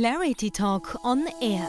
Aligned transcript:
Clarity 0.00 0.52
Talk 0.52 0.96
on 1.02 1.24
Air. 1.40 1.68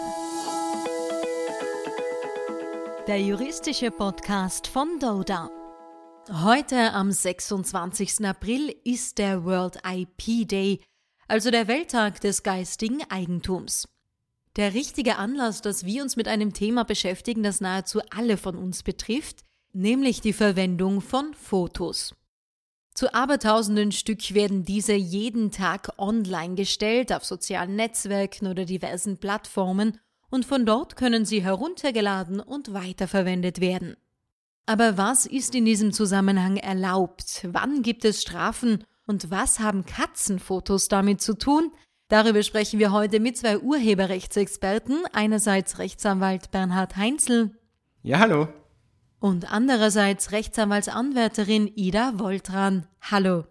Der 3.08 3.20
juristische 3.20 3.90
Podcast 3.90 4.68
von 4.68 5.00
Doda. 5.00 5.50
Heute 6.32 6.94
am 6.94 7.12
26. 7.12 8.24
April 8.24 8.76
ist 8.84 9.18
der 9.18 9.46
World 9.46 9.80
IP 9.84 10.48
Day, 10.48 10.80
also 11.28 11.50
der 11.50 11.68
Welttag 11.68 12.22
des 12.22 12.44
geistigen 12.44 13.02
Eigentums. 13.10 13.88
Der 14.58 14.76
richtige 14.76 15.16
Anlass, 15.16 15.64
dass 15.64 15.84
wir 15.84 16.04
uns 16.04 16.16
mit 16.16 16.28
einem 16.28 16.54
Thema 16.54 16.86
beschäftigen, 16.86 17.42
das 17.42 17.62
nahezu 17.62 18.00
alle 18.12 18.38
von 18.38 18.56
uns 18.56 18.84
betrifft, 18.84 19.44
nämlich 19.74 20.22
die 20.22 20.34
Verwendung 20.34 21.02
von 21.02 21.34
Fotos. 21.34 22.14
Zu 23.00 23.14
abertausenden 23.14 23.94
Stück 23.94 24.34
werden 24.34 24.66
diese 24.66 24.92
jeden 24.92 25.52
Tag 25.52 25.94
online 25.98 26.56
gestellt 26.56 27.14
auf 27.14 27.24
sozialen 27.24 27.78
Netzwerken 27.78 28.46
oder 28.48 28.66
diversen 28.66 29.22
Plattformen 29.22 29.98
und 30.30 30.44
von 30.44 30.66
dort 30.66 30.98
können 30.98 31.24
sie 31.24 31.42
heruntergeladen 31.42 32.42
und 32.42 32.74
weiterverwendet 32.74 33.62
werden. 33.62 33.96
Aber 34.66 34.98
was 34.98 35.26
ist 35.26 35.56
in 35.56 35.64
diesem 35.64 35.94
Zusammenhang 35.94 36.58
erlaubt? 36.58 37.48
Wann 37.50 37.84
gibt 37.84 38.04
es 38.04 38.22
Strafen? 38.22 38.84
Und 39.08 39.32
was 39.32 39.62
haben 39.62 39.86
Katzenfotos 39.86 40.90
damit 40.90 41.22
zu 41.22 41.38
tun? 41.38 41.72
Darüber 42.10 42.44
sprechen 42.44 42.80
wir 42.80 42.92
heute 42.92 43.22
mit 43.22 43.38
zwei 43.38 43.60
Urheberrechtsexperten, 43.60 45.06
einerseits 45.14 45.80
Rechtsanwalt 45.80 46.52
Bernhard 46.52 46.98
Heinzel. 46.98 47.58
Ja, 48.04 48.20
hallo. 48.20 48.50
Und 49.20 49.52
andererseits 49.52 50.32
Rechtsanwaltsanwärterin 50.32 51.68
Ida 51.76 52.18
Woltran. 52.20 52.88
Hallo. 53.02 53.44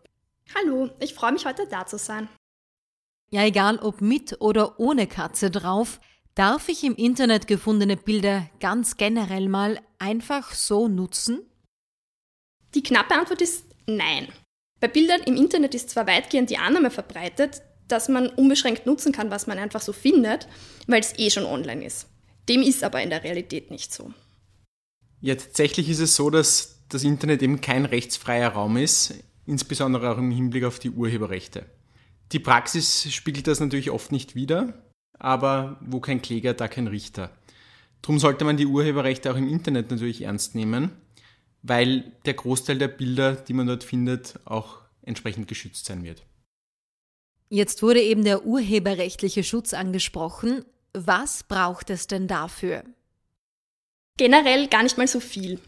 Hallo, 0.55 0.89
ich 0.99 1.13
freue 1.13 1.33
mich 1.33 1.45
heute 1.45 1.67
da 1.69 1.85
zu 1.85 1.99
sein. 1.99 2.29
Ja, 3.31 3.45
egal 3.45 3.79
ob 3.79 4.01
mit 4.01 4.41
oder 4.41 4.81
ohne 4.81 5.07
Katze 5.07 5.51
drauf, 5.51 6.01
darf 6.35 6.71
ich 6.71 6.85
im 6.85 6.95
Internet 6.95 7.47
gefundene 7.47 7.99
Bilder 7.99 8.49
ganz 8.61 8.97
generell 8.97 9.51
mal 9.51 9.79
einfach 9.99 10.55
so 10.55 10.89
nutzen? 10.89 11.41
Die 12.75 12.83
knappe 12.83 13.15
Antwort 13.15 13.43
ist 13.43 13.67
nein. 13.87 14.29
Bei 14.81 14.89
Bildern 14.89 15.21
im 15.23 15.37
Internet 15.37 15.75
ist 15.75 15.91
zwar 15.91 16.07
weitgehend 16.07 16.49
die 16.49 16.57
Annahme 16.57 16.91
verbreitet, 16.91 17.61
dass 17.89 18.09
man 18.09 18.29
unbeschränkt 18.29 18.87
nutzen 18.87 19.13
kann, 19.13 19.31
was 19.31 19.47
man 19.47 19.59
einfach 19.59 19.83
so 19.83 19.93
findet, 19.93 20.49
weil 20.87 21.01
es 21.01 21.19
eh 21.19 21.29
schon 21.29 21.45
online 21.45 21.85
ist. 21.85 22.07
Dem 22.49 22.63
ist 22.63 22.83
aber 22.83 23.03
in 23.03 23.11
der 23.11 23.25
Realität 23.25 23.71
nicht 23.71 23.93
so. 23.93 24.15
Ja, 25.21 25.35
tatsächlich 25.35 25.89
ist 25.89 26.01
es 26.01 26.17
so, 26.17 26.31
dass 26.31 26.85
das 26.89 27.05
Internet 27.05 27.43
eben 27.43 27.61
kein 27.61 27.85
rechtsfreier 27.85 28.51
Raum 28.51 28.77
ist, 28.77 29.15
insbesondere 29.47 30.11
auch 30.13 30.19
im 30.19 30.31
Hinblick 30.31 30.65
auf 30.65 30.79
die 30.79 30.91
Urheberrechte. 30.91 31.67
Die 32.33 32.39
Praxis 32.39 33.13
spiegelt 33.13 33.47
das 33.47 33.61
natürlich 33.61 33.91
oft 33.91 34.13
nicht 34.13 34.35
wider, 34.35 34.75
aber 35.19 35.79
wo 35.81 36.01
kein 36.01 36.23
Kläger, 36.23 36.55
da 36.55 36.69
kein 36.69 36.87
Richter. 36.87 37.31
Darum 38.03 38.19
sollte 38.19 38.45
man 38.45 38.57
die 38.57 38.67
Urheberrechte 38.67 39.33
auch 39.33 39.37
im 39.37 39.49
Internet 39.49 39.91
natürlich 39.91 40.23
ernst 40.23 40.55
nehmen, 40.55 40.93
weil 41.63 42.13
der 42.25 42.35
Großteil 42.35 42.79
der 42.79 42.89
Bilder, 42.89 43.35
die 43.35 43.55
man 43.55 43.67
dort 43.67 43.83
findet, 43.83 44.39
auch 44.45 44.83
entsprechend 45.03 45.49
geschützt 45.49 45.87
sein 45.87 46.05
wird. 46.05 46.23
Jetzt 47.49 47.83
wurde 47.83 48.03
eben 48.03 48.25
der 48.25 48.45
urheberrechtliche 48.45 49.43
Schutz 49.43 49.73
angesprochen. 49.73 50.65
Was 50.93 51.45
braucht 51.45 51.91
es 51.91 52.07
denn 52.07 52.29
dafür? 52.29 52.85
Generell 54.19 54.67
gar 54.67 54.83
nicht 54.83 54.99
mal 54.99 55.09
so 55.09 55.21
viel. 55.21 55.59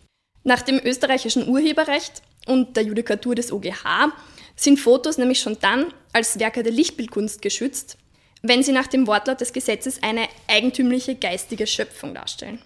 Nach 0.42 0.60
dem 0.60 0.78
österreichischen 0.84 1.48
Urheberrecht 1.48 2.20
und 2.46 2.76
der 2.76 2.82
Judikatur 2.82 3.34
des 3.34 3.52
OGH 3.52 4.12
sind 4.56 4.78
Fotos 4.78 5.16
nämlich 5.16 5.40
schon 5.40 5.56
dann 5.60 5.94
als 6.12 6.38
Werke 6.38 6.62
der 6.62 6.72
Lichtbildkunst 6.72 7.40
geschützt, 7.40 7.96
wenn 8.42 8.62
sie 8.62 8.72
nach 8.72 8.88
dem 8.88 9.06
Wortlaut 9.06 9.40
des 9.40 9.52
Gesetzes 9.52 10.02
eine 10.02 10.28
eigentümliche 10.48 11.14
geistige 11.14 11.66
Schöpfung 11.66 12.12
darstellen. 12.12 12.60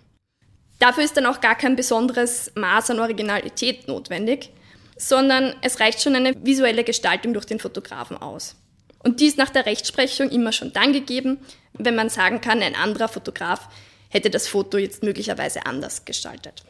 Dafür 0.78 1.04
ist 1.04 1.16
dann 1.16 1.26
auch 1.26 1.40
gar 1.40 1.54
kein 1.54 1.76
besonderes 1.76 2.52
Maß 2.54 2.90
an 2.90 3.00
Originalität 3.00 3.86
notwendig, 3.86 4.50
sondern 4.96 5.54
es 5.62 5.80
reicht 5.80 6.02
schon 6.02 6.14
eine 6.14 6.34
visuelle 6.44 6.84
Gestaltung 6.84 7.34
durch 7.34 7.44
den 7.46 7.60
Fotografen 7.60 8.16
aus. 8.16 8.56
Und 9.00 9.20
die 9.20 9.26
ist 9.26 9.38
nach 9.38 9.50
der 9.50 9.66
Rechtsprechung 9.66 10.30
immer 10.30 10.52
schon 10.52 10.72
dann 10.72 10.92
gegeben, 10.92 11.38
wenn 11.74 11.94
man 11.94 12.08
sagen 12.08 12.40
kann, 12.40 12.62
ein 12.62 12.74
anderer 12.74 13.08
Fotograf 13.08 13.68
hätte 14.14 14.30
das 14.30 14.46
Foto 14.46 14.78
jetzt 14.78 15.02
möglicherweise 15.02 15.66
anders 15.66 16.04
gestaltet. 16.04 16.64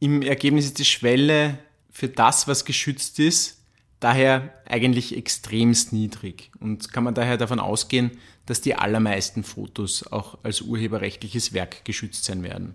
Im 0.00 0.22
Ergebnis 0.22 0.64
ist 0.64 0.78
die 0.78 0.84
Schwelle 0.84 1.58
für 1.90 2.08
das, 2.08 2.48
was 2.48 2.64
geschützt 2.64 3.18
ist, 3.18 3.58
daher 4.00 4.54
eigentlich 4.64 5.16
extremst 5.16 5.92
niedrig 5.92 6.50
und 6.60 6.92
kann 6.92 7.04
man 7.04 7.14
daher 7.14 7.36
davon 7.36 7.60
ausgehen, 7.60 8.12
dass 8.46 8.62
die 8.62 8.74
allermeisten 8.74 9.44
Fotos 9.44 10.10
auch 10.10 10.38
als 10.44 10.62
urheberrechtliches 10.62 11.52
Werk 11.52 11.84
geschützt 11.84 12.24
sein 12.24 12.42
werden. 12.42 12.74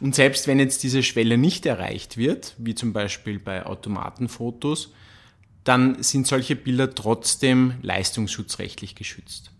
Und 0.00 0.14
selbst 0.14 0.46
wenn 0.46 0.58
jetzt 0.58 0.82
diese 0.82 1.02
Schwelle 1.02 1.36
nicht 1.36 1.66
erreicht 1.66 2.16
wird, 2.16 2.54
wie 2.56 2.74
zum 2.74 2.92
Beispiel 2.92 3.38
bei 3.38 3.66
Automatenfotos, 3.66 4.92
dann 5.64 6.02
sind 6.02 6.26
solche 6.26 6.56
Bilder 6.56 6.94
trotzdem 6.94 7.74
leistungsschutzrechtlich 7.82 8.94
geschützt. 8.94 9.50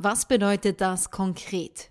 Was 0.00 0.26
bedeutet 0.26 0.80
das 0.80 1.10
konkret? 1.10 1.90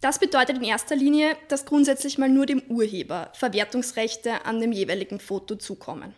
Das 0.00 0.20
bedeutet 0.20 0.58
in 0.58 0.62
erster 0.62 0.94
Linie, 0.94 1.36
dass 1.48 1.64
grundsätzlich 1.64 2.16
mal 2.16 2.28
nur 2.28 2.46
dem 2.46 2.62
Urheber 2.68 3.32
Verwertungsrechte 3.34 4.44
an 4.44 4.60
dem 4.60 4.70
jeweiligen 4.70 5.18
Foto 5.18 5.56
zukommen. 5.56 6.14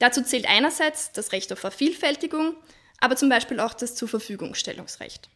Dazu 0.00 0.22
zählt 0.22 0.48
einerseits 0.48 1.12
das 1.12 1.30
Recht 1.30 1.52
auf 1.52 1.60
Vervielfältigung, 1.60 2.56
aber 2.98 3.14
zum 3.14 3.28
Beispiel 3.28 3.60
auch 3.60 3.72
das 3.72 3.94
Zurverfügungstellungsrecht. 3.94 5.30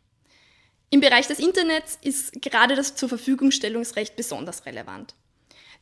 Im 0.90 1.00
Bereich 1.00 1.28
des 1.28 1.38
Internets 1.38 1.96
ist 2.02 2.42
gerade 2.42 2.74
das 2.74 2.96
Zurverfügungstellungsrecht 2.96 4.16
besonders 4.16 4.66
relevant. 4.66 5.14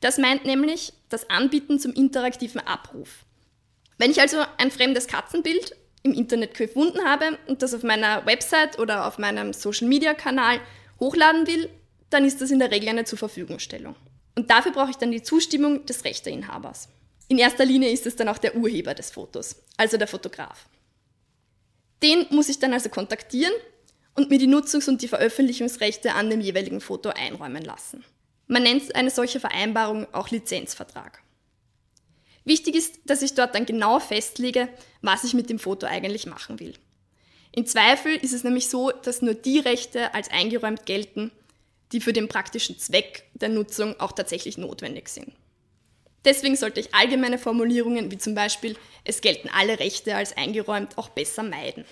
Das 0.00 0.18
meint 0.18 0.44
nämlich 0.44 0.92
das 1.08 1.30
Anbieten 1.30 1.78
zum 1.78 1.94
interaktiven 1.94 2.60
Abruf. 2.60 3.24
Wenn 3.96 4.10
ich 4.10 4.20
also 4.20 4.44
ein 4.58 4.70
fremdes 4.70 5.06
Katzenbild 5.06 5.74
im 6.06 6.14
Internet 6.14 6.54
gefunden 6.54 7.04
habe 7.04 7.38
und 7.46 7.62
das 7.62 7.74
auf 7.74 7.82
meiner 7.82 8.24
Website 8.24 8.78
oder 8.78 9.06
auf 9.06 9.18
meinem 9.18 9.52
Social-Media-Kanal 9.52 10.60
hochladen 11.00 11.46
will, 11.46 11.68
dann 12.08 12.24
ist 12.24 12.40
das 12.40 12.50
in 12.50 12.60
der 12.60 12.70
Regel 12.70 12.88
eine 12.88 13.04
Zurverfügungstellung. 13.04 13.96
Und 14.36 14.50
dafür 14.50 14.72
brauche 14.72 14.90
ich 14.90 14.96
dann 14.96 15.10
die 15.10 15.22
Zustimmung 15.22 15.84
des 15.86 16.04
Rechteinhabers. 16.04 16.88
In 17.28 17.38
erster 17.38 17.64
Linie 17.64 17.90
ist 17.90 18.06
es 18.06 18.14
dann 18.14 18.28
auch 18.28 18.38
der 18.38 18.56
Urheber 18.56 18.94
des 18.94 19.10
Fotos, 19.10 19.56
also 19.76 19.96
der 19.96 20.06
Fotograf. 20.06 20.66
Den 22.02 22.26
muss 22.30 22.48
ich 22.48 22.60
dann 22.60 22.72
also 22.72 22.88
kontaktieren 22.88 23.52
und 24.14 24.30
mir 24.30 24.38
die 24.38 24.46
Nutzungs- 24.46 24.88
und 24.88 25.02
die 25.02 25.08
Veröffentlichungsrechte 25.08 26.14
an 26.14 26.30
dem 26.30 26.40
jeweiligen 26.40 26.80
Foto 26.80 27.08
einräumen 27.08 27.64
lassen. 27.64 28.04
Man 28.46 28.62
nennt 28.62 28.94
eine 28.94 29.10
solche 29.10 29.40
Vereinbarung 29.40 30.06
auch 30.12 30.30
Lizenzvertrag. 30.30 31.20
Wichtig 32.46 32.76
ist, 32.76 33.00
dass 33.04 33.22
ich 33.22 33.34
dort 33.34 33.56
dann 33.56 33.66
genau 33.66 33.98
festlege, 33.98 34.68
was 35.02 35.24
ich 35.24 35.34
mit 35.34 35.50
dem 35.50 35.58
Foto 35.58 35.84
eigentlich 35.84 36.26
machen 36.26 36.60
will. 36.60 36.74
Im 37.50 37.66
Zweifel 37.66 38.14
ist 38.14 38.32
es 38.32 38.44
nämlich 38.44 38.68
so, 38.68 38.92
dass 38.92 39.20
nur 39.20 39.34
die 39.34 39.58
Rechte 39.58 40.14
als 40.14 40.30
eingeräumt 40.30 40.86
gelten, 40.86 41.32
die 41.90 42.00
für 42.00 42.12
den 42.12 42.28
praktischen 42.28 42.78
Zweck 42.78 43.24
der 43.34 43.48
Nutzung 43.48 43.98
auch 43.98 44.12
tatsächlich 44.12 44.58
notwendig 44.58 45.08
sind. 45.08 45.32
Deswegen 46.24 46.54
sollte 46.54 46.78
ich 46.78 46.94
allgemeine 46.94 47.38
Formulierungen 47.38 48.12
wie 48.12 48.18
zum 48.18 48.34
Beispiel 48.34 48.76
es 49.02 49.20
gelten 49.20 49.48
alle 49.52 49.80
Rechte 49.80 50.14
als 50.14 50.36
eingeräumt 50.36 50.98
auch 50.98 51.08
besser 51.08 51.42
meiden. 51.42 51.84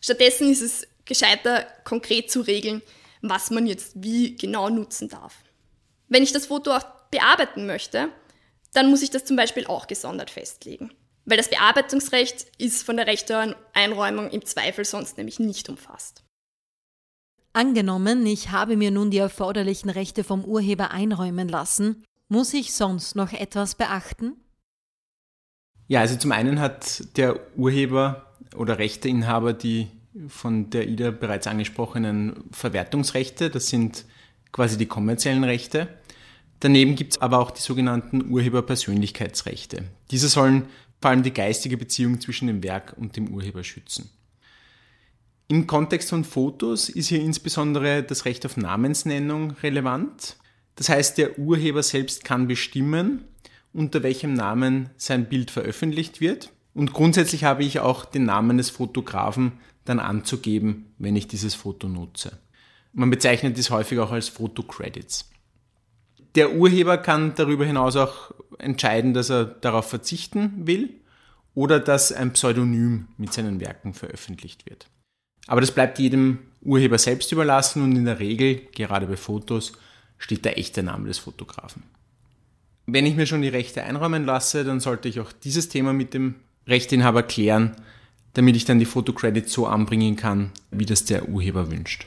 Stattdessen 0.00 0.50
ist 0.50 0.62
es 0.62 0.88
gescheiter, 1.04 1.66
konkret 1.84 2.28
zu 2.28 2.40
regeln, 2.40 2.82
was 3.22 3.50
man 3.50 3.68
jetzt 3.68 3.92
wie 3.94 4.36
genau 4.36 4.68
nutzen 4.68 5.08
darf. 5.08 5.34
Wenn 6.08 6.24
ich 6.24 6.32
das 6.32 6.46
Foto 6.46 6.72
auch 6.72 6.84
bearbeiten 7.12 7.66
möchte, 7.66 8.08
dann 8.72 8.90
muss 8.90 9.02
ich 9.02 9.10
das 9.10 9.24
zum 9.24 9.36
Beispiel 9.36 9.66
auch 9.66 9.86
gesondert 9.86 10.30
festlegen. 10.30 10.92
Weil 11.24 11.36
das 11.36 11.50
Bearbeitungsrecht 11.50 12.46
ist 12.58 12.82
von 12.82 12.96
der 12.96 13.06
Rechteeinräumung 13.06 14.30
im 14.30 14.44
Zweifel 14.44 14.84
sonst 14.84 15.18
nämlich 15.18 15.38
nicht 15.38 15.68
umfasst. 15.68 16.24
Angenommen, 17.52 18.24
ich 18.26 18.50
habe 18.50 18.76
mir 18.76 18.90
nun 18.90 19.10
die 19.10 19.18
erforderlichen 19.18 19.90
Rechte 19.90 20.22
vom 20.22 20.44
Urheber 20.44 20.92
einräumen 20.92 21.48
lassen, 21.48 22.04
muss 22.28 22.54
ich 22.54 22.72
sonst 22.72 23.16
noch 23.16 23.32
etwas 23.32 23.74
beachten? 23.74 24.36
Ja, 25.88 26.00
also 26.00 26.16
zum 26.16 26.30
einen 26.30 26.60
hat 26.60 27.16
der 27.16 27.40
Urheber 27.56 28.36
oder 28.54 28.78
Rechteinhaber 28.78 29.52
die 29.52 29.88
von 30.28 30.70
der 30.70 30.88
IDA 30.88 31.10
bereits 31.10 31.48
angesprochenen 31.48 32.44
Verwertungsrechte, 32.52 33.50
das 33.50 33.68
sind 33.68 34.04
quasi 34.52 34.78
die 34.78 34.86
kommerziellen 34.86 35.44
Rechte. 35.44 35.88
Daneben 36.60 36.94
gibt 36.94 37.14
es 37.14 37.20
aber 37.20 37.38
auch 37.38 37.50
die 37.50 37.62
sogenannten 37.62 38.30
Urheberpersönlichkeitsrechte. 38.30 39.84
Diese 40.10 40.28
sollen 40.28 40.66
vor 41.00 41.10
allem 41.10 41.22
die 41.22 41.32
geistige 41.32 41.78
Beziehung 41.78 42.20
zwischen 42.20 42.46
dem 42.46 42.62
Werk 42.62 42.94
und 42.98 43.16
dem 43.16 43.28
Urheber 43.28 43.64
schützen. 43.64 44.10
Im 45.48 45.66
Kontext 45.66 46.10
von 46.10 46.22
Fotos 46.22 46.88
ist 46.88 47.08
hier 47.08 47.20
insbesondere 47.20 48.02
das 48.02 48.24
Recht 48.24 48.46
auf 48.46 48.56
Namensnennung 48.56 49.52
relevant. 49.62 50.36
Das 50.76 50.88
heißt, 50.88 51.18
der 51.18 51.38
Urheber 51.38 51.82
selbst 51.82 52.24
kann 52.24 52.46
bestimmen, 52.46 53.24
unter 53.72 54.02
welchem 54.02 54.34
Namen 54.34 54.90
sein 54.96 55.28
Bild 55.28 55.50
veröffentlicht 55.50 56.20
wird. 56.20 56.52
Und 56.74 56.92
grundsätzlich 56.92 57.44
habe 57.44 57.64
ich 57.64 57.80
auch 57.80 58.04
den 58.04 58.24
Namen 58.24 58.58
des 58.58 58.70
Fotografen 58.70 59.52
dann 59.84 59.98
anzugeben, 59.98 60.92
wenn 60.98 61.16
ich 61.16 61.26
dieses 61.26 61.54
Foto 61.54 61.88
nutze. 61.88 62.38
Man 62.92 63.10
bezeichnet 63.10 63.56
dies 63.56 63.70
häufig 63.70 63.98
auch 63.98 64.12
als 64.12 64.28
Fotocredits. 64.28 65.30
Der 66.34 66.54
Urheber 66.54 66.98
kann 66.98 67.34
darüber 67.34 67.64
hinaus 67.64 67.96
auch 67.96 68.30
entscheiden, 68.58 69.14
dass 69.14 69.30
er 69.30 69.44
darauf 69.44 69.88
verzichten 69.88 70.66
will 70.66 70.90
oder 71.54 71.80
dass 71.80 72.12
ein 72.12 72.32
Pseudonym 72.32 73.08
mit 73.16 73.32
seinen 73.32 73.60
Werken 73.60 73.94
veröffentlicht 73.94 74.68
wird. 74.68 74.86
Aber 75.46 75.60
das 75.60 75.72
bleibt 75.72 75.98
jedem 75.98 76.38
Urheber 76.62 76.98
selbst 76.98 77.32
überlassen 77.32 77.82
und 77.82 77.96
in 77.96 78.04
der 78.04 78.20
Regel, 78.20 78.60
gerade 78.74 79.06
bei 79.06 79.16
Fotos, 79.16 79.72
steht 80.18 80.44
der 80.44 80.58
echte 80.58 80.82
Name 80.82 81.08
des 81.08 81.18
Fotografen. 81.18 81.82
Wenn 82.86 83.06
ich 83.06 83.16
mir 83.16 83.26
schon 83.26 83.42
die 83.42 83.48
Rechte 83.48 83.82
einräumen 83.82 84.24
lasse, 84.24 84.64
dann 84.64 84.80
sollte 84.80 85.08
ich 85.08 85.20
auch 85.20 85.32
dieses 85.32 85.68
Thema 85.68 85.92
mit 85.92 86.14
dem 86.14 86.36
Rechteinhaber 86.66 87.22
klären, 87.22 87.76
damit 88.34 88.56
ich 88.56 88.64
dann 88.64 88.78
die 88.78 88.84
Fotocredits 88.84 89.52
so 89.52 89.66
anbringen 89.66 90.16
kann, 90.16 90.52
wie 90.70 90.86
das 90.86 91.04
der 91.04 91.28
Urheber 91.28 91.70
wünscht. 91.70 92.06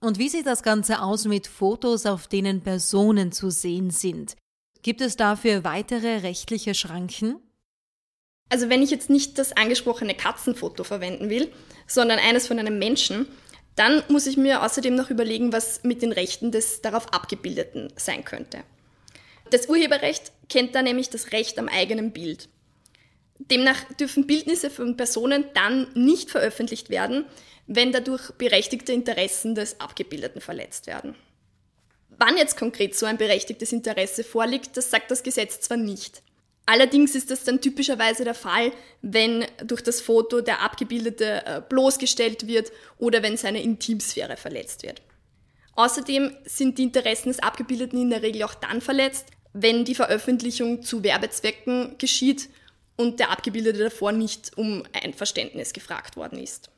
Und 0.00 0.18
wie 0.18 0.30
sieht 0.30 0.46
das 0.46 0.62
Ganze 0.62 1.02
aus 1.02 1.26
mit 1.26 1.46
Fotos, 1.46 2.06
auf 2.06 2.26
denen 2.26 2.62
Personen 2.62 3.32
zu 3.32 3.50
sehen 3.50 3.90
sind? 3.90 4.34
Gibt 4.82 5.02
es 5.02 5.16
dafür 5.16 5.62
weitere 5.62 6.18
rechtliche 6.18 6.74
Schranken? 6.74 7.36
Also 8.48 8.70
wenn 8.70 8.82
ich 8.82 8.90
jetzt 8.90 9.10
nicht 9.10 9.38
das 9.38 9.52
angesprochene 9.52 10.14
Katzenfoto 10.14 10.84
verwenden 10.84 11.28
will, 11.28 11.52
sondern 11.86 12.18
eines 12.18 12.46
von 12.46 12.58
einem 12.58 12.78
Menschen, 12.78 13.28
dann 13.76 14.02
muss 14.08 14.26
ich 14.26 14.36
mir 14.36 14.64
außerdem 14.64 14.94
noch 14.94 15.10
überlegen, 15.10 15.52
was 15.52 15.84
mit 15.84 16.02
den 16.02 16.12
Rechten 16.12 16.50
des 16.50 16.80
darauf 16.80 17.12
abgebildeten 17.12 17.92
sein 17.96 18.24
könnte. 18.24 18.62
Das 19.50 19.68
Urheberrecht 19.68 20.32
kennt 20.48 20.74
da 20.74 20.82
nämlich 20.82 21.10
das 21.10 21.32
Recht 21.32 21.58
am 21.58 21.68
eigenen 21.68 22.12
Bild. 22.12 22.48
Demnach 23.50 23.84
dürfen 23.94 24.26
Bildnisse 24.26 24.70
von 24.70 24.96
Personen 24.96 25.44
dann 25.54 25.88
nicht 25.94 26.30
veröffentlicht 26.30 26.90
werden, 26.90 27.24
wenn 27.66 27.92
dadurch 27.92 28.30
berechtigte 28.32 28.92
Interessen 28.92 29.54
des 29.54 29.80
Abgebildeten 29.80 30.40
verletzt 30.40 30.86
werden. 30.86 31.14
Wann 32.10 32.36
jetzt 32.36 32.56
konkret 32.56 32.94
so 32.96 33.06
ein 33.06 33.16
berechtigtes 33.16 33.72
Interesse 33.72 34.24
vorliegt, 34.24 34.76
das 34.76 34.90
sagt 34.90 35.10
das 35.10 35.22
Gesetz 35.22 35.60
zwar 35.60 35.76
nicht. 35.76 36.22
Allerdings 36.66 37.14
ist 37.14 37.30
das 37.30 37.44
dann 37.44 37.60
typischerweise 37.60 38.24
der 38.24 38.34
Fall, 38.34 38.72
wenn 39.02 39.44
durch 39.64 39.82
das 39.82 40.00
Foto 40.00 40.40
der 40.40 40.60
Abgebildete 40.60 41.42
äh, 41.44 41.62
bloßgestellt 41.68 42.46
wird 42.46 42.70
oder 42.98 43.22
wenn 43.22 43.36
seine 43.36 43.62
Intimsphäre 43.62 44.36
verletzt 44.36 44.82
wird. 44.82 45.02
Außerdem 45.74 46.36
sind 46.44 46.78
die 46.78 46.84
Interessen 46.84 47.28
des 47.28 47.40
Abgebildeten 47.40 48.00
in 48.00 48.10
der 48.10 48.22
Regel 48.22 48.42
auch 48.42 48.54
dann 48.54 48.80
verletzt, 48.80 49.26
wenn 49.52 49.84
die 49.84 49.94
Veröffentlichung 49.94 50.82
zu 50.82 51.02
Werbezwecken 51.02 51.96
geschieht 51.98 52.48
und 53.00 53.18
der 53.18 53.30
Abgebildete 53.30 53.78
davor 53.78 54.12
nicht 54.12 54.58
um 54.58 54.82
Einverständnis 54.92 55.72
gefragt 55.72 56.16
worden 56.16 56.38
ist. 56.38 56.70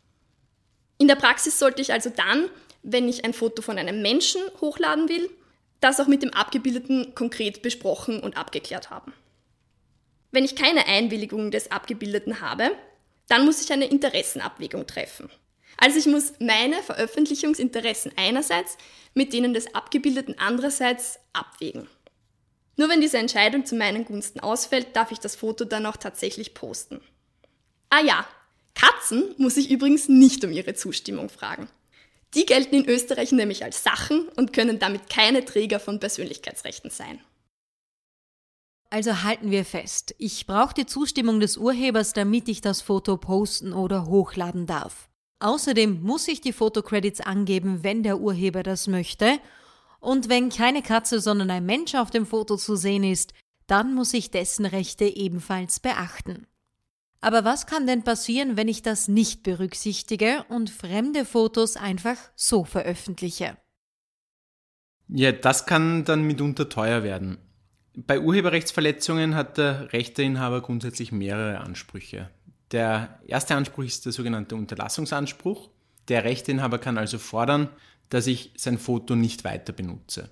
In 0.98 1.08
der 1.08 1.16
Praxis 1.16 1.58
sollte 1.58 1.82
ich 1.82 1.92
also 1.92 2.10
dann, 2.10 2.48
wenn 2.84 3.08
ich 3.08 3.24
ein 3.24 3.34
Foto 3.34 3.60
von 3.60 3.76
einem 3.76 4.02
Menschen 4.02 4.40
hochladen 4.60 5.08
will, 5.08 5.28
das 5.80 5.98
auch 5.98 6.06
mit 6.06 6.22
dem 6.22 6.32
Abgebildeten 6.32 7.16
konkret 7.16 7.60
besprochen 7.60 8.20
und 8.20 8.36
abgeklärt 8.36 8.88
haben. 8.90 9.12
Wenn 10.30 10.44
ich 10.44 10.54
keine 10.54 10.86
Einwilligung 10.86 11.50
des 11.50 11.72
Abgebildeten 11.72 12.40
habe, 12.40 12.70
dann 13.26 13.44
muss 13.44 13.60
ich 13.60 13.72
eine 13.72 13.86
Interessenabwägung 13.86 14.86
treffen. 14.86 15.28
Also 15.76 15.98
ich 15.98 16.06
muss 16.06 16.34
meine 16.38 16.80
Veröffentlichungsinteressen 16.84 18.12
einerseits 18.14 18.78
mit 19.14 19.32
denen 19.32 19.54
des 19.54 19.74
Abgebildeten 19.74 20.36
andererseits 20.38 21.18
abwägen. 21.32 21.88
Nur 22.76 22.88
wenn 22.88 23.00
diese 23.00 23.18
Entscheidung 23.18 23.66
zu 23.66 23.74
meinen 23.76 24.04
Gunsten 24.04 24.40
ausfällt, 24.40 24.96
darf 24.96 25.12
ich 25.12 25.18
das 25.18 25.36
Foto 25.36 25.64
dann 25.64 25.86
auch 25.86 25.96
tatsächlich 25.96 26.54
posten. 26.54 27.00
Ah 27.90 28.00
ja, 28.00 28.26
Katzen 28.74 29.34
muss 29.36 29.56
ich 29.56 29.70
übrigens 29.70 30.08
nicht 30.08 30.44
um 30.44 30.52
ihre 30.52 30.74
Zustimmung 30.74 31.28
fragen. 31.28 31.68
Die 32.34 32.46
gelten 32.46 32.76
in 32.76 32.88
Österreich 32.88 33.32
nämlich 33.32 33.62
als 33.62 33.82
Sachen 33.82 34.28
und 34.36 34.54
können 34.54 34.78
damit 34.78 35.10
keine 35.10 35.44
Träger 35.44 35.78
von 35.78 36.00
Persönlichkeitsrechten 36.00 36.90
sein. 36.90 37.20
Also 38.88 39.22
halten 39.22 39.50
wir 39.50 39.64
fest, 39.64 40.14
ich 40.18 40.46
brauche 40.46 40.74
die 40.74 40.86
Zustimmung 40.86 41.40
des 41.40 41.56
Urhebers, 41.56 42.12
damit 42.12 42.48
ich 42.48 42.60
das 42.60 42.80
Foto 42.82 43.16
posten 43.16 43.72
oder 43.72 44.06
hochladen 44.06 44.66
darf. 44.66 45.08
Außerdem 45.40 46.02
muss 46.02 46.28
ich 46.28 46.40
die 46.40 46.52
Fotocredits 46.52 47.20
angeben, 47.20 47.82
wenn 47.82 48.02
der 48.02 48.20
Urheber 48.20 48.62
das 48.62 48.86
möchte 48.86 49.38
und 50.02 50.28
wenn 50.28 50.50
keine 50.50 50.82
Katze, 50.82 51.20
sondern 51.20 51.48
ein 51.50 51.64
Mensch 51.64 51.94
auf 51.94 52.10
dem 52.10 52.26
Foto 52.26 52.56
zu 52.56 52.74
sehen 52.74 53.04
ist, 53.04 53.32
dann 53.68 53.94
muss 53.94 54.12
ich 54.12 54.32
dessen 54.32 54.66
Rechte 54.66 55.04
ebenfalls 55.04 55.78
beachten. 55.78 56.48
Aber 57.20 57.44
was 57.44 57.66
kann 57.66 57.86
denn 57.86 58.02
passieren, 58.02 58.56
wenn 58.56 58.66
ich 58.66 58.82
das 58.82 59.06
nicht 59.06 59.44
berücksichtige 59.44 60.44
und 60.48 60.70
fremde 60.70 61.24
Fotos 61.24 61.76
einfach 61.76 62.16
so 62.34 62.64
veröffentliche? 62.64 63.56
Ja, 65.06 65.30
das 65.30 65.66
kann 65.66 66.04
dann 66.04 66.24
mitunter 66.24 66.68
teuer 66.68 67.04
werden. 67.04 67.38
Bei 67.94 68.18
Urheberrechtsverletzungen 68.18 69.36
hat 69.36 69.56
der 69.56 69.92
Rechteinhaber 69.92 70.62
grundsätzlich 70.62 71.12
mehrere 71.12 71.60
Ansprüche. 71.60 72.28
Der 72.72 73.20
erste 73.24 73.54
Anspruch 73.54 73.84
ist 73.84 74.04
der 74.04 74.12
sogenannte 74.12 74.56
Unterlassungsanspruch. 74.56 75.70
Der 76.08 76.24
Rechteinhaber 76.24 76.78
kann 76.78 76.98
also 76.98 77.18
fordern, 77.18 77.68
dass 78.12 78.26
ich 78.26 78.52
sein 78.56 78.76
Foto 78.76 79.16
nicht 79.16 79.42
weiter 79.42 79.72
benutze. 79.72 80.30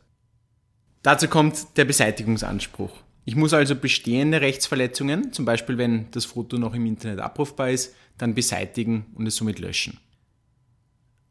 Dazu 1.03 1.29
kommt 1.29 1.79
der 1.79 1.87
Beseitigungsanspruch. 1.87 2.93
Ich 3.25 3.37
muss 3.37 3.55
also 3.55 3.75
bestehende 3.75 4.43
Rechtsverletzungen, 4.43 5.33
zum 5.33 5.47
Beispiel 5.47 5.79
wenn 5.79 6.11
das 6.11 6.27
Foto 6.27 6.59
noch 6.59 6.75
im 6.75 6.85
Internet 6.85 7.21
abrufbar 7.21 7.71
ist, 7.71 7.95
dann 8.19 8.35
beseitigen 8.35 9.07
und 9.15 9.27
es 9.27 9.37
somit 9.37 9.61
löschen. 9.61 9.99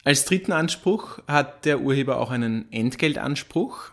Als 0.04 0.26
dritten 0.26 0.52
Anspruch 0.52 1.20
hat 1.28 1.66
der 1.66 1.82
Urheber 1.82 2.20
auch 2.20 2.32
einen 2.32 2.72
Entgeltanspruch. 2.72 3.92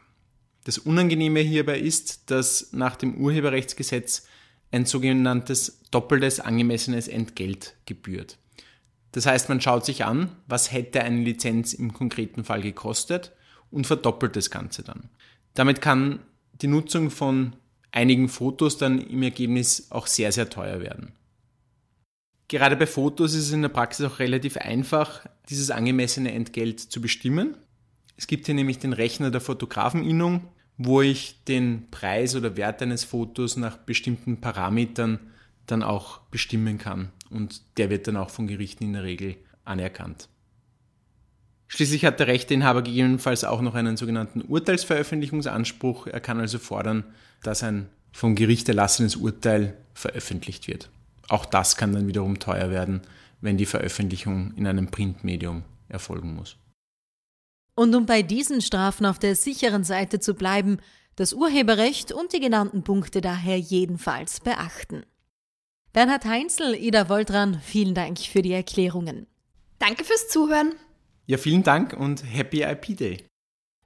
Das 0.64 0.78
Unangenehme 0.78 1.40
hierbei 1.40 1.78
ist, 1.78 2.30
dass 2.30 2.72
nach 2.72 2.96
dem 2.96 3.16
Urheberrechtsgesetz 3.16 4.26
ein 4.70 4.86
sogenanntes 4.86 5.82
doppeltes 5.90 6.40
angemessenes 6.40 7.06
Entgelt 7.06 7.74
gebührt. 7.84 8.38
Das 9.12 9.26
heißt, 9.26 9.48
man 9.48 9.60
schaut 9.60 9.84
sich 9.84 10.04
an, 10.04 10.30
was 10.46 10.72
hätte 10.72 11.02
eine 11.02 11.22
Lizenz 11.22 11.72
im 11.72 11.92
konkreten 11.92 12.44
Fall 12.44 12.62
gekostet 12.62 13.32
und 13.70 13.86
verdoppelt 13.86 14.36
das 14.36 14.50
Ganze 14.50 14.82
dann. 14.82 15.08
Damit 15.54 15.80
kann 15.80 16.20
die 16.60 16.66
Nutzung 16.66 17.10
von 17.10 17.56
einigen 17.92 18.28
Fotos 18.28 18.78
dann 18.78 19.00
im 19.00 19.22
Ergebnis 19.22 19.90
auch 19.90 20.06
sehr, 20.06 20.32
sehr 20.32 20.50
teuer 20.50 20.80
werden. 20.80 21.12
Gerade 22.48 22.76
bei 22.76 22.86
Fotos 22.86 23.34
ist 23.34 23.46
es 23.46 23.52
in 23.52 23.62
der 23.62 23.70
Praxis 23.70 24.06
auch 24.06 24.18
relativ 24.18 24.56
einfach, 24.56 25.26
dieses 25.48 25.70
angemessene 25.70 26.32
Entgelt 26.32 26.78
zu 26.78 27.00
bestimmen. 27.00 27.56
Es 28.16 28.26
gibt 28.26 28.46
hier 28.46 28.54
nämlich 28.54 28.78
den 28.78 28.92
Rechner 28.92 29.30
der 29.30 29.40
Fotografeninnung, 29.40 30.48
wo 30.78 31.00
ich 31.00 31.42
den 31.44 31.90
Preis 31.90 32.36
oder 32.36 32.56
Wert 32.56 32.82
eines 32.82 33.04
Fotos 33.04 33.56
nach 33.56 33.78
bestimmten 33.78 34.40
Parametern 34.40 35.18
dann 35.66 35.82
auch 35.82 36.20
bestimmen 36.30 36.78
kann. 36.78 37.10
Und 37.30 37.62
der 37.78 37.90
wird 37.90 38.06
dann 38.06 38.16
auch 38.16 38.30
von 38.30 38.46
Gerichten 38.46 38.84
in 38.84 38.92
der 38.92 39.04
Regel 39.04 39.36
anerkannt. 39.64 40.28
Schließlich 41.68 42.04
hat 42.04 42.20
der 42.20 42.28
Rechteinhaber 42.28 42.82
gegebenenfalls 42.82 43.44
auch 43.44 43.60
noch 43.60 43.74
einen 43.74 43.96
sogenannten 43.96 44.42
Urteilsveröffentlichungsanspruch. 44.42 46.06
Er 46.06 46.20
kann 46.20 46.38
also 46.38 46.58
fordern, 46.58 47.04
dass 47.42 47.62
ein 47.62 47.88
vom 48.12 48.34
Gericht 48.34 48.68
erlassenes 48.68 49.16
Urteil 49.16 49.76
veröffentlicht 49.94 50.68
wird. 50.68 50.88
Auch 51.28 51.44
das 51.44 51.76
kann 51.76 51.92
dann 51.92 52.06
wiederum 52.06 52.38
teuer 52.38 52.70
werden, 52.70 53.02
wenn 53.40 53.58
die 53.58 53.66
Veröffentlichung 53.66 54.54
in 54.56 54.66
einem 54.66 54.90
Printmedium 54.90 55.64
erfolgen 55.88 56.34
muss. 56.34 56.56
Und 57.74 57.94
um 57.94 58.06
bei 58.06 58.22
diesen 58.22 58.62
Strafen 58.62 59.04
auf 59.04 59.18
der 59.18 59.36
sicheren 59.36 59.84
Seite 59.84 60.18
zu 60.18 60.34
bleiben, 60.34 60.78
das 61.16 61.32
Urheberrecht 61.32 62.12
und 62.12 62.32
die 62.32 62.40
genannten 62.40 62.84
Punkte 62.84 63.20
daher 63.20 63.58
jedenfalls 63.58 64.40
beachten. 64.40 65.04
Bernhard 65.96 66.26
Heinzel, 66.26 66.74
Ida 66.74 67.08
Woltran, 67.08 67.58
vielen 67.64 67.94
Dank 67.94 68.18
für 68.18 68.42
die 68.42 68.52
Erklärungen. 68.52 69.26
Danke 69.78 70.04
fürs 70.04 70.28
Zuhören. 70.28 70.74
Ja, 71.24 71.38
vielen 71.38 71.62
Dank 71.62 71.94
und 71.94 72.22
Happy 72.22 72.64
IP 72.64 72.98
Day. 72.98 73.24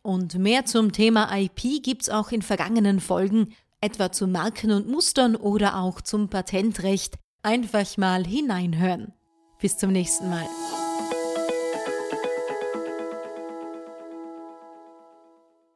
Und 0.02 0.36
mehr 0.36 0.64
zum 0.64 0.90
Thema 0.90 1.32
IP 1.32 1.84
gibt's 1.84 2.08
auch 2.08 2.32
in 2.32 2.42
vergangenen 2.42 2.98
Folgen, 2.98 3.54
etwa 3.80 4.10
zu 4.10 4.26
Marken 4.26 4.72
und 4.72 4.88
Mustern 4.88 5.36
oder 5.36 5.76
auch 5.76 6.00
zum 6.00 6.28
Patentrecht. 6.28 7.14
Einfach 7.44 7.96
mal 7.96 8.26
hineinhören. 8.26 9.12
Bis 9.60 9.78
zum 9.78 9.92
nächsten 9.92 10.30
Mal. 10.30 10.48